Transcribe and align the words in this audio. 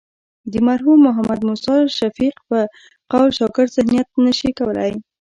د 0.51 0.53
مرحوم 0.67 0.97
محمد 1.07 1.39
موسی 1.47 1.77
شفیق 1.97 2.35
په 2.49 2.59
قول 3.11 3.29
شاګرد 3.37 3.69
ذهنیت 3.75 4.07
نه 4.25 4.33
شي 4.39 4.49
کولی. 4.59 4.91